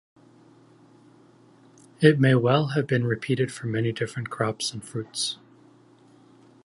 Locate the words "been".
2.87-3.05